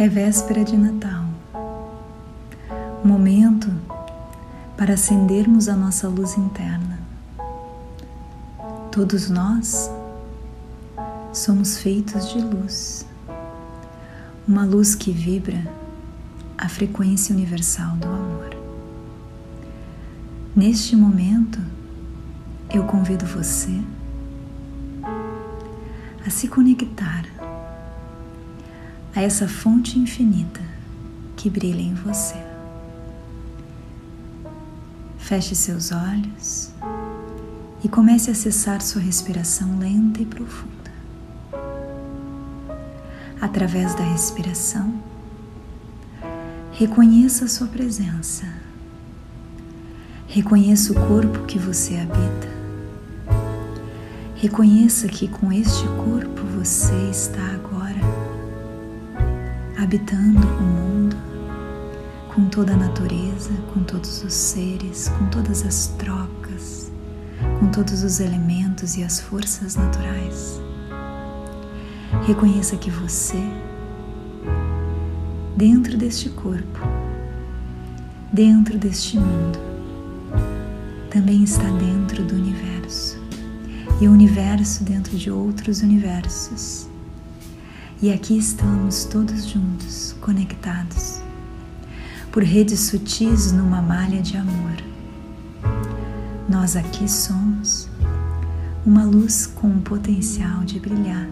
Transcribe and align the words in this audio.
É 0.00 0.06
véspera 0.06 0.62
de 0.62 0.76
Natal, 0.76 1.24
momento 3.04 3.68
para 4.76 4.94
acendermos 4.94 5.68
a 5.68 5.74
nossa 5.74 6.06
luz 6.06 6.38
interna. 6.38 7.00
Todos 8.92 9.28
nós 9.28 9.90
somos 11.32 11.78
feitos 11.78 12.32
de 12.32 12.40
luz, 12.40 13.04
uma 14.46 14.64
luz 14.64 14.94
que 14.94 15.10
vibra 15.10 15.66
a 16.56 16.68
frequência 16.68 17.34
universal 17.34 17.96
do 17.96 18.06
amor. 18.06 18.56
Neste 20.54 20.94
momento, 20.94 21.58
eu 22.72 22.84
convido 22.84 23.26
você 23.26 23.82
a 26.24 26.30
se 26.30 26.46
conectar 26.46 27.37
a 29.18 29.20
essa 29.20 29.48
fonte 29.48 29.98
infinita 29.98 30.60
que 31.36 31.50
brilha 31.50 31.82
em 31.82 31.92
você. 31.92 32.36
Feche 35.18 35.56
seus 35.56 35.90
olhos 35.90 36.70
e 37.82 37.88
comece 37.88 38.30
a 38.30 38.32
acessar 38.32 38.80
sua 38.80 39.02
respiração 39.02 39.76
lenta 39.76 40.22
e 40.22 40.24
profunda. 40.24 40.92
Através 43.40 43.92
da 43.96 44.04
respiração, 44.04 44.94
reconheça 46.70 47.46
a 47.46 47.48
sua 47.48 47.66
presença. 47.66 48.46
Reconheça 50.28 50.92
o 50.92 51.08
corpo 51.08 51.44
que 51.44 51.58
você 51.58 51.96
habita. 51.96 52.48
Reconheça 54.36 55.08
que 55.08 55.26
com 55.26 55.50
este 55.50 55.84
corpo 56.04 56.40
você 56.56 56.94
está 57.10 57.44
agora 57.46 57.67
habitando 59.88 60.46
o 60.46 60.62
mundo 60.62 61.16
com 62.34 62.44
toda 62.50 62.74
a 62.74 62.76
natureza, 62.76 63.54
com 63.72 63.82
todos 63.84 64.22
os 64.22 64.34
seres, 64.34 65.08
com 65.08 65.24
todas 65.30 65.64
as 65.64 65.86
trocas, 65.96 66.92
com 67.58 67.68
todos 67.68 68.02
os 68.02 68.20
elementos 68.20 68.98
e 68.98 69.02
as 69.02 69.18
forças 69.18 69.76
naturais. 69.76 70.60
Reconheça 72.26 72.76
que 72.76 72.90
você, 72.90 73.42
dentro 75.56 75.96
deste 75.96 76.28
corpo, 76.28 76.80
dentro 78.30 78.76
deste 78.76 79.16
mundo, 79.16 79.58
também 81.08 81.44
está 81.44 81.64
dentro 81.64 82.22
do 82.24 82.34
universo 82.34 83.18
e 84.02 84.06
o 84.06 84.12
universo 84.12 84.84
dentro 84.84 85.16
de 85.16 85.30
outros 85.30 85.80
universos. 85.80 86.90
E 88.00 88.12
aqui 88.12 88.38
estamos 88.38 89.04
todos 89.06 89.44
juntos, 89.44 90.14
conectados, 90.20 91.20
por 92.30 92.44
redes 92.44 92.78
sutis 92.78 93.50
numa 93.50 93.82
malha 93.82 94.22
de 94.22 94.36
amor. 94.36 94.76
Nós 96.48 96.76
aqui 96.76 97.10
somos 97.10 97.88
uma 98.86 99.04
luz 99.04 99.48
com 99.48 99.66
o 99.66 99.80
potencial 99.80 100.62
de 100.62 100.78
brilhar 100.78 101.26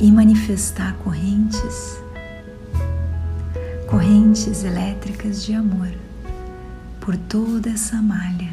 e 0.00 0.10
manifestar 0.10 0.94
correntes, 1.04 1.98
correntes 3.86 4.64
elétricas 4.64 5.44
de 5.44 5.52
amor 5.52 5.92
por 7.00 7.18
toda 7.18 7.68
essa 7.68 8.00
malha 8.00 8.50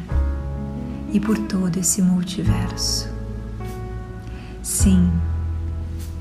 e 1.10 1.18
por 1.18 1.38
todo 1.38 1.78
esse 1.78 2.02
multiverso. 2.02 3.08
Sim, 4.62 5.10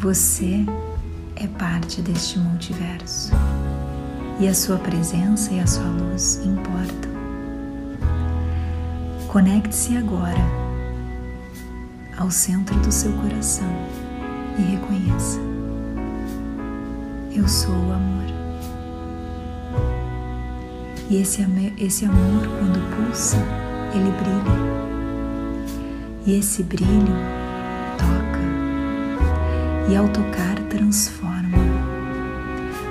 você 0.06 0.64
é 1.36 1.48
parte 1.48 2.00
deste 2.00 2.38
multiverso 2.38 3.32
e 4.40 4.48
a 4.48 4.54
sua 4.54 4.78
presença 4.78 5.52
e 5.52 5.60
a 5.60 5.66
sua 5.66 5.88
luz 5.88 6.40
importam. 6.46 7.12
Conecte-se 9.28 9.98
agora 9.98 10.46
ao 12.20 12.30
centro 12.30 12.76
do 12.82 12.92
seu 12.92 13.12
coração 13.14 13.68
e 14.60 14.62
reconheça: 14.76 15.40
Eu 17.36 17.48
sou 17.48 17.74
o 17.74 17.92
amor. 17.92 18.26
E 21.10 21.18
esse, 21.18 21.42
esse 21.80 22.06
amor, 22.06 22.48
quando 22.60 22.96
pulsa, 22.96 23.38
ele 23.92 24.12
brilha. 24.12 24.76
E 26.28 26.38
esse 26.38 26.62
brilho 26.62 27.16
toca, 27.98 28.55
e 29.90 29.96
ao 29.96 30.08
tocar 30.10 30.56
transforma. 30.70 31.58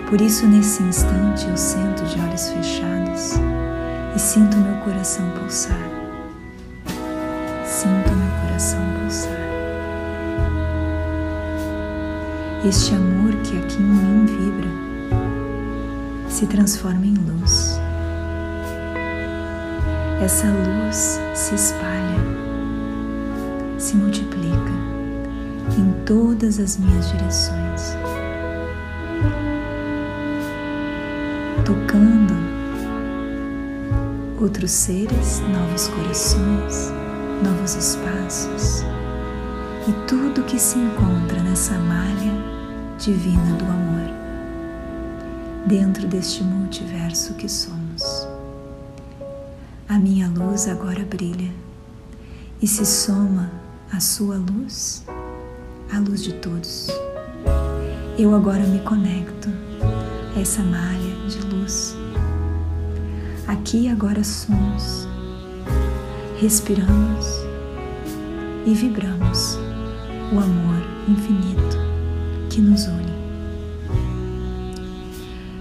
Por 0.09 0.21
isso, 0.21 0.47
nesse 0.47 0.83
instante, 0.83 1.49
eu 1.49 1.57
sento 1.57 2.05
de 2.05 2.21
olhos 2.21 2.49
fechados 2.51 3.33
e 4.15 4.19
sinto 4.19 4.57
meu 4.57 4.77
coração 4.77 5.29
pulsar. 5.31 5.89
Sinto 7.65 8.11
meu 8.11 8.41
coração 8.43 8.81
pulsar. 9.01 9.33
Este 12.67 12.95
amor 12.95 13.33
que 13.43 13.59
aqui 13.59 13.83
em 13.83 13.87
mim 13.87 14.27
vibra 14.27 14.69
se 16.29 16.47
transforma 16.47 17.05
em 17.07 17.15
luz 17.15 17.79
essa 20.25 20.47
luz 20.47 21.21
se 21.35 21.55
espalha, 21.55 22.19
se 23.77 23.95
multiplica 23.95 24.84
em 25.79 26.05
todas 26.05 26.59
as 26.59 26.77
minhas 26.77 27.09
direções, 27.11 27.97
tocando 31.65 32.35
outros 34.41 34.71
seres, 34.71 35.41
novos 35.41 35.89
corações, 35.89 36.93
novos 37.43 37.75
espaços. 37.75 38.85
E 39.87 39.93
tudo 40.07 40.45
que 40.45 40.59
se 40.59 40.79
encontra 40.79 41.43
nessa 41.43 41.75
malha 41.75 42.33
divina 42.99 43.57
do 43.57 43.65
amor, 43.65 44.11
dentro 45.67 46.07
deste 46.07 46.43
multiverso 46.43 47.35
que 47.35 47.49
somos. 47.49 48.27
A 49.89 49.99
minha 49.99 50.29
luz 50.29 50.67
agora 50.69 51.05
brilha. 51.05 51.53
E 52.63 52.67
se 52.67 52.87
soma 52.87 53.51
à 53.93 54.01
sua 54.01 54.37
luz, 54.37 55.05
à 55.93 55.99
luz 55.99 56.23
de 56.23 56.33
todos. 56.35 56.89
Eu 58.19 58.35
agora 58.35 58.63
me 58.65 58.79
conecto 58.81 59.49
a 60.37 60.41
essa 60.41 60.63
malha 60.63 61.15
de 61.29 61.41
luz. 61.55 61.97
Aqui 63.47 63.89
agora 63.89 64.23
somos, 64.23 65.07
respiramos 66.41 67.27
e 68.67 68.75
vibramos 68.75 69.59
o 70.33 70.39
amor 70.39 70.83
infinito 71.09 71.77
que 72.51 72.61
nos 72.61 72.87
une. 72.87 73.15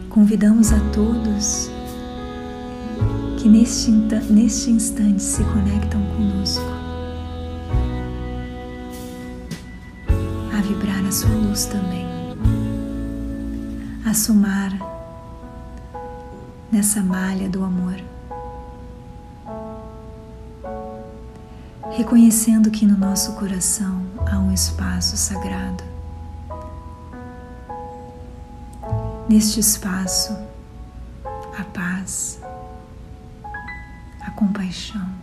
Convidamos 0.10 0.72
a 0.72 0.80
todos 0.92 1.72
que 3.38 3.50
neste, 3.50 3.92
neste 4.30 4.72
instante 4.72 5.22
se 5.22 5.44
conectam 5.44 6.02
conosco, 6.16 6.64
vibrar 10.74 11.06
a 11.06 11.12
sua 11.12 11.30
luz 11.30 11.66
também, 11.66 12.08
a 14.06 14.14
somar 14.14 14.72
nessa 16.72 17.02
malha 17.02 17.48
do 17.48 17.64
amor, 17.64 17.96
reconhecendo 21.92 22.72
que 22.72 22.88
no 22.88 22.98
nosso 22.98 23.34
coração 23.34 24.04
há 24.26 24.40
um 24.40 24.52
espaço 24.52 25.16
sagrado. 25.16 25.84
Neste 29.30 29.60
espaço, 29.60 30.36
a 31.58 31.64
paz, 31.66 32.42
compaixão. 34.36 35.23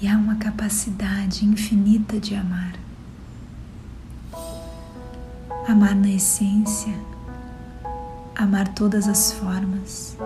E 0.00 0.08
há 0.08 0.16
uma 0.16 0.36
capacidade 0.36 1.44
infinita 1.44 2.20
de 2.20 2.34
amar. 2.34 2.74
Amar 5.68 5.94
na 5.94 6.10
essência, 6.10 6.94
amar 8.34 8.68
todas 8.68 9.08
as 9.08 9.32
formas, 9.32 10.16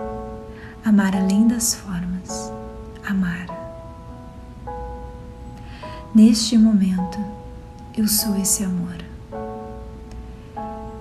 amar 0.85 1.15
além 1.15 1.47
das 1.47 1.73
formas, 1.73 2.51
amar. 3.07 3.47
Neste 6.13 6.57
momento, 6.57 7.17
eu 7.97 8.07
sou 8.07 8.35
esse 8.37 8.63
amor 8.63 9.11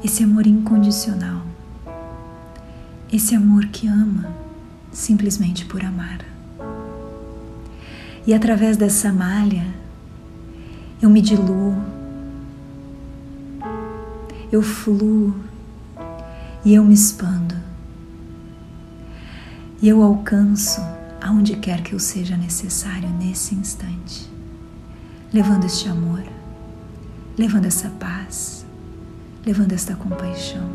esse 0.03 0.25
amor 0.25 0.47
incondicional, 0.47 1.43
esse 3.13 3.35
amor 3.35 3.67
que 3.67 3.87
ama 3.87 4.35
simplesmente 4.91 5.67
por 5.67 5.85
amar. 5.85 6.30
E 8.27 8.35
através 8.35 8.77
dessa 8.77 9.13
malha 9.13 9.67
Eu 11.03 11.09
me 11.09 11.23
diluo, 11.23 11.75
eu 14.53 14.63
fluo 14.63 15.35
e 16.65 16.75
eu 16.75 16.85
me 16.85 16.93
expando. 16.93 17.55
E 19.81 19.89
eu 19.89 20.03
alcanço 20.03 20.81
aonde 21.21 21.57
quer 21.57 21.83
que 21.83 21.95
eu 21.95 21.99
seja 21.99 22.37
necessário 22.37 23.09
nesse 23.19 23.55
instante, 23.55 24.29
levando 25.33 25.65
este 25.65 25.89
amor, 25.89 26.23
levando 27.39 27.67
essa 27.67 27.89
paz, 27.89 28.67
levando 29.47 29.73
esta 29.73 29.95
compaixão. 29.95 30.69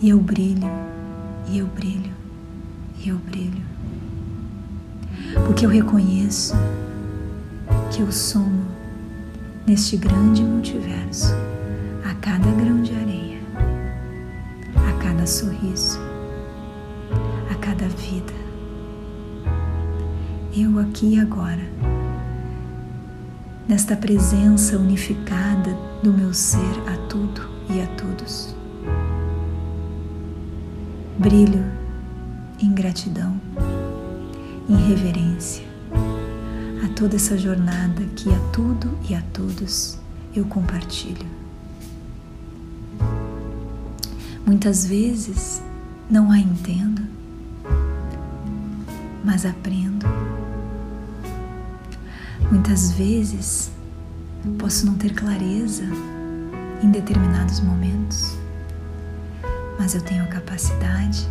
E 0.00 0.08
eu 0.08 0.18
brilho, 0.18 0.68
e 1.48 1.58
eu 1.58 1.66
brilho, 1.66 2.12
e 2.98 3.08
eu 3.08 3.18
brilho. 3.18 3.71
Porque 5.46 5.66
eu 5.66 5.70
reconheço 5.70 6.54
que 7.90 8.00
eu 8.00 8.10
somo 8.10 8.66
neste 9.66 9.96
grande 9.96 10.42
multiverso 10.42 11.34
a 12.04 12.14
cada 12.14 12.50
grão 12.52 12.82
de 12.82 12.92
areia, 12.94 13.40
a 14.76 15.02
cada 15.02 15.26
sorriso, 15.26 15.98
a 17.50 17.54
cada 17.56 17.86
vida. 17.88 18.32
Eu 20.56 20.78
aqui 20.78 21.14
e 21.14 21.20
agora, 21.20 21.66
nesta 23.68 23.96
presença 23.96 24.76
unificada 24.76 25.76
do 26.02 26.12
meu 26.12 26.34
ser 26.34 26.60
a 26.86 26.96
tudo 27.08 27.48
e 27.70 27.80
a 27.80 27.86
todos. 27.96 28.54
Brilho 31.18 31.64
em 32.60 32.72
gratidão, 32.72 33.40
em 34.68 34.76
reverência 34.88 35.64
a 36.84 36.88
toda 36.94 37.16
essa 37.16 37.36
jornada 37.36 38.02
que 38.16 38.28
a 38.32 38.38
tudo 38.52 38.96
e 39.08 39.14
a 39.14 39.22
todos 39.32 39.98
eu 40.34 40.44
compartilho. 40.44 41.26
Muitas 44.46 44.86
vezes 44.86 45.62
não 46.10 46.30
a 46.30 46.38
entendo, 46.38 47.02
mas 49.24 49.46
aprendo. 49.46 50.06
Muitas 52.50 52.92
vezes 52.92 53.70
posso 54.58 54.84
não 54.84 54.94
ter 54.94 55.14
clareza 55.14 55.84
em 56.82 56.90
determinados 56.90 57.60
momentos, 57.60 58.36
mas 59.78 59.94
eu 59.94 60.02
tenho 60.02 60.24
a 60.24 60.26
capacidade 60.26 61.28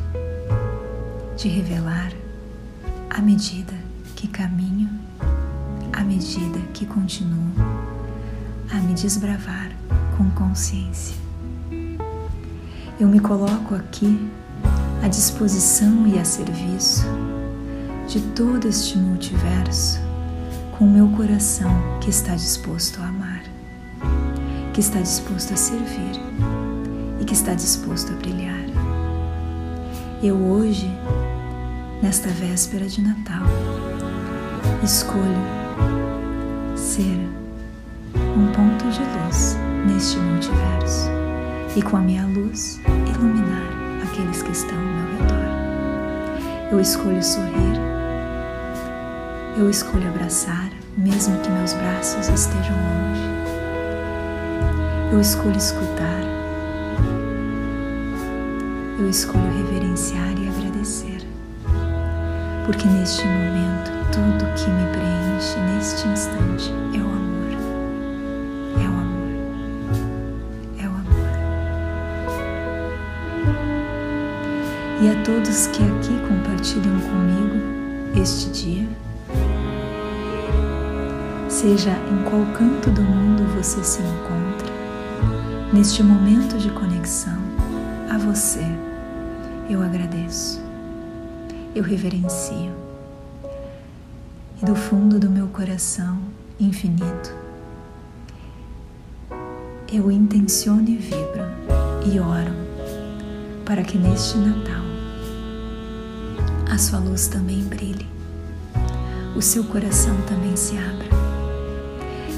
de 1.38 1.48
revelar 1.48 2.12
à 3.14 3.22
medida 3.22 3.74
que 4.16 4.26
caminho, 4.26 4.90
à 5.92 6.02
medida 6.02 6.60
que 6.74 6.86
continuo 6.86 7.52
a 8.72 8.76
me 8.76 8.94
desbravar 8.94 9.70
com 10.18 10.32
consciência. 10.32 11.18
Eu 12.98 13.10
me 13.10 13.20
coloco 13.20 13.76
aqui 13.76 14.32
à 15.04 15.10
disposição 15.10 16.08
e 16.08 16.18
a 16.18 16.24
serviço 16.24 17.04
de 18.08 18.22
todo 18.34 18.70
este 18.70 18.98
multiverso 18.98 20.00
com 20.78 20.86
meu 20.86 21.10
coração 21.10 21.72
que 22.00 22.10
está 22.10 22.34
disposto 22.34 23.02
a 23.02 23.08
amar, 23.08 23.44
que 24.74 24.80
está 24.80 25.02
disposto 25.02 25.54
a 25.54 25.58
servir 25.58 26.16
e 27.20 27.26
que 27.26 27.34
está 27.34 27.54
disposto 27.56 28.14
a 28.14 28.16
brilhar. 28.16 28.66
Eu 30.24 30.38
hoje, 30.38 30.90
nesta 32.02 32.30
véspera 32.30 32.86
de 32.88 33.02
Natal, 33.02 33.44
escolho 34.84 35.38
ser 36.76 37.30
um 38.36 38.48
ponto 38.48 38.90
de 38.90 39.00
luz 39.00 39.56
neste 39.86 40.18
multiverso 40.18 41.10
e 41.76 41.82
com 41.82 41.98
a 41.98 42.02
minha 42.02 42.26
luz 42.26 42.80
iluminar 43.08 43.72
aqueles 44.04 44.42
que 44.42 44.52
estão 44.52 44.78
ao 44.78 44.84
meu 44.84 45.18
redor. 45.18 46.72
Eu 46.72 46.80
escolho 46.80 47.24
sorrir, 47.24 47.80
eu 49.58 49.70
escolho 49.70 50.08
abraçar, 50.08 50.70
mesmo 50.98 51.38
que 51.40 51.50
meus 51.50 51.74
braços 51.74 52.28
estejam 52.30 52.76
longe. 52.76 53.22
Eu 55.12 55.20
escolho 55.20 55.58
escutar, 55.58 56.22
eu 58.98 59.10
escolho 59.10 59.52
reverenciar 59.58 60.34
e 60.40 60.48
agradecer, 60.48 61.11
porque 62.66 62.88
neste 62.88 63.26
momento 63.26 63.92
tudo 64.12 64.46
que 64.56 64.70
me 64.70 64.92
preenche 64.92 65.60
neste 65.60 66.08
instante 66.08 66.72
é 66.94 67.00
o 67.00 67.06
amor. 67.06 67.32
e 75.02 75.10
a 75.10 75.24
todos 75.24 75.66
que 75.68 75.82
aqui 75.82 76.14
compartilham 76.28 77.00
comigo 77.00 78.22
este 78.22 78.52
dia. 78.52 78.88
Seja 81.50 81.90
em 81.90 82.24
qual 82.30 82.46
canto 82.54 82.92
do 82.92 83.02
mundo 83.02 83.44
você 83.56 83.84
se 83.84 84.00
encontra, 84.00 84.72
neste 85.74 86.04
momento 86.04 86.56
de 86.58 86.70
conexão, 86.70 87.38
a 88.12 88.18
você 88.20 88.66
eu 89.70 89.82
agradeço, 89.82 90.62
eu 91.74 91.84
reverencio 91.84 92.72
e 94.62 94.66
do 94.66 94.76
fundo 94.76 95.20
do 95.20 95.30
meu 95.30 95.48
coração 95.48 96.20
infinito 96.60 97.34
eu 99.92 100.12
intenciono 100.12 100.88
e 100.90 100.96
vibro 100.96 101.46
e 102.06 102.20
oro 102.20 102.54
para 103.66 103.84
que 103.84 103.98
neste 103.98 104.38
Natal 104.38 104.84
a 106.72 106.78
sua 106.78 107.00
luz 107.00 107.28
também 107.28 107.62
brilhe, 107.64 108.08
o 109.36 109.42
seu 109.42 109.64
coração 109.66 110.16
também 110.22 110.56
se 110.56 110.78
abra 110.78 111.10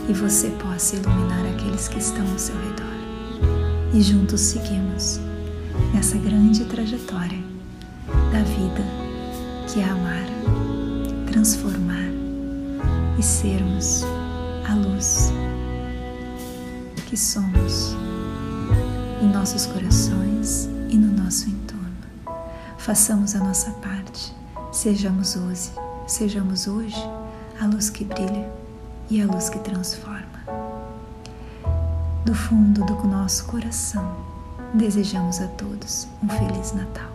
e 0.10 0.14
você 0.14 0.50
possa 0.50 0.96
iluminar 0.96 1.46
aqueles 1.54 1.88
que 1.88 2.00
estão 2.00 2.28
ao 2.32 2.40
seu 2.40 2.56
redor. 2.56 3.94
E 3.94 4.02
juntos 4.02 4.42
seguimos 4.42 5.20
nessa 5.94 6.18
grande 6.18 6.66
trajetória 6.66 7.40
da 8.32 8.44
vida 8.44 9.13
que 9.74 9.80
é 9.80 9.86
amar, 9.86 10.28
transformar 11.26 12.06
e 13.18 13.24
sermos 13.24 14.04
a 14.70 14.76
luz 14.76 15.32
que 17.08 17.18
somos 17.18 17.96
em 19.20 19.30
nossos 19.30 19.66
corações 19.66 20.66
e 20.90 20.96
no 20.96 21.24
nosso 21.24 21.50
entorno 21.50 21.90
façamos 22.78 23.36
a 23.36 23.40
nossa 23.40 23.72
parte, 23.72 24.32
sejamos 24.72 25.36
hoje, 25.36 25.72
sejamos 26.06 26.68
hoje 26.68 27.04
a 27.60 27.66
luz 27.66 27.90
que 27.90 28.06
brilha 28.06 28.48
e 29.10 29.24
a 29.24 29.26
luz 29.26 29.50
que 29.50 29.58
transforma. 29.58 30.44
Do 32.24 32.36
fundo 32.36 32.86
do 32.86 33.08
nosso 33.08 33.46
coração, 33.46 34.18
desejamos 34.76 35.42
a 35.42 35.48
todos 35.48 36.08
um 36.22 36.30
Feliz 36.30 36.74
Natal. 36.74 37.13